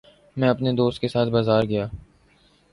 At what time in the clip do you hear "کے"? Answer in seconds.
1.01-1.07